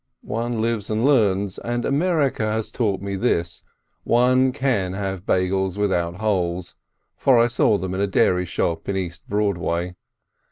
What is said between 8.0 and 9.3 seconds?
a dairy shop in East